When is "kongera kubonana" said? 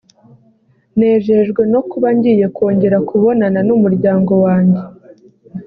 2.57-3.59